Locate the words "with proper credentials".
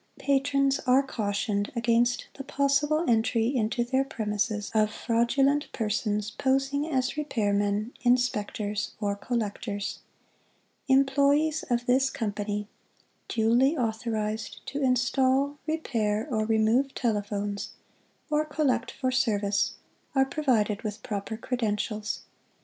20.81-22.21